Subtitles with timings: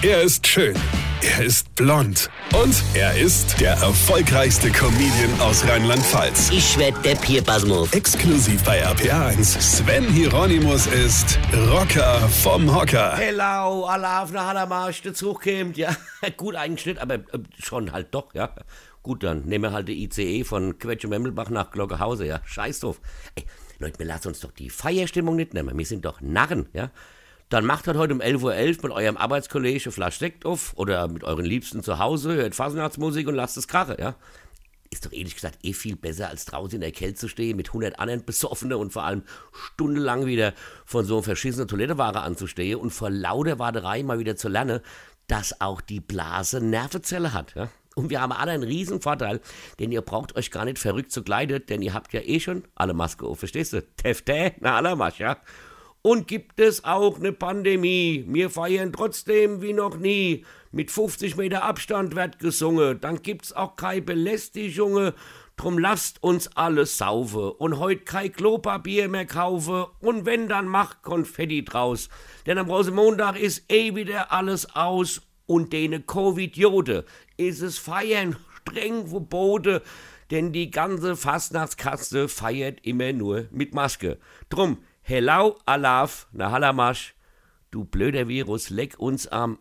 [0.00, 0.76] Er ist schön.
[1.22, 2.30] Er ist blond.
[2.54, 6.50] Und er ist der erfolgreichste Comedian aus Rheinland-Pfalz.
[6.52, 7.92] Ich werd der Pierpasmus.
[7.92, 9.60] Exklusiv bei RPA1.
[9.60, 11.36] Sven Hieronymus ist
[11.72, 13.16] Rocker vom Hocker.
[13.16, 15.96] Hello, Allah auf eine Hallermarsch, der Zug kommt, ja.
[16.36, 18.54] Gut eingeschnitten, aber äh, schon halt doch, ja.
[19.02, 22.40] Gut, dann nehmen wir halt die ICE von Quetsch-Memmelbach nach Glockehause, ja.
[22.44, 23.00] Scheiß drauf.
[23.34, 23.44] Ey,
[23.80, 25.76] Leute, wir lassen uns doch die Feierstimmung nicht nehmen.
[25.76, 26.92] Wir sind doch Narren, ja.
[27.48, 31.24] Dann macht halt heute um 11.11 Uhr mit eurem Arbeitskollege Flasch Sekt auf oder mit
[31.24, 34.16] euren Liebsten zu Hause, hört Fasnachtsmusik und lasst es krachen, ja.
[34.90, 37.68] Ist doch ehrlich gesagt eh viel besser, als draußen in der Kälte zu stehen mit
[37.68, 39.22] 100 anderen Besoffene und vor allem
[39.52, 44.48] stundenlang wieder von so einem verschissenen Toiletteware anzustehen und vor lauter Warterei mal wieder zu
[44.48, 44.80] lernen,
[45.26, 47.70] dass auch die Blase Nervenzelle hat, ja.
[47.94, 49.40] Und wir haben alle einen riesen Vorteil,
[49.80, 52.64] denn ihr braucht euch gar nicht verrückt zu kleiden, denn ihr habt ja eh schon
[52.74, 53.82] alle Maske auf, verstehst du?
[53.96, 55.36] Tefte, na aller Masch, ja.
[56.02, 58.24] Und gibt es auch eine Pandemie?
[58.28, 60.44] Wir feiern trotzdem wie noch nie.
[60.70, 63.00] Mit 50 Meter Abstand wird gesungen.
[63.00, 65.12] Dann gibt's auch keine Belästigungen.
[65.56, 71.02] Drum lasst uns alles saufe und heut kein Klopapier mehr kaufe und wenn, dann macht
[71.02, 72.08] Konfetti draus.
[72.46, 77.04] Denn am Rosenmontag ist eh wieder alles aus und dene Covid-Jode
[77.36, 79.80] ist es feiern streng verboten,
[80.30, 84.18] denn die ganze Fastnachtskaste feiert immer nur mit Maske.
[84.50, 84.78] Drum,
[85.08, 87.14] hello, alaf, na halamasch,
[87.70, 89.58] du blöder Virus, leck uns am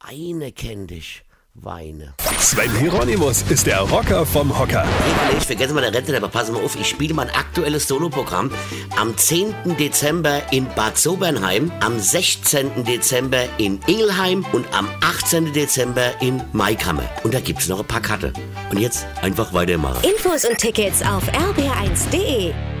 [0.00, 1.22] eine kenn dich,
[1.54, 2.14] Weine.
[2.38, 4.82] Sven Hieronymus ist der Rocker vom Hocker.
[4.82, 8.50] Hey, ich vergesse mal der Rente, aber pass mal auf, ich spiele mein aktuelles Soloprogramm
[8.98, 9.76] am 10.
[9.78, 12.84] Dezember in Bad Sobernheim, am 16.
[12.84, 15.52] Dezember in Ingelheim und am 18.
[15.52, 17.08] Dezember in Maikammer.
[17.22, 18.32] Und da gibt's noch ein paar Karte.
[18.70, 20.02] Und jetzt einfach weitermachen.
[20.02, 22.79] Infos und Tickets auf rb1.de.